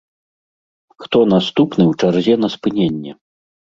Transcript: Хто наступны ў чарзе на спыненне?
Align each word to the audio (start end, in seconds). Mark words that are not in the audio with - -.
Хто 1.03 1.19
наступны 1.33 1.83
ў 1.87 1.93
чарзе 2.13 2.33
на 2.45 2.51
спыненне? 2.55 3.11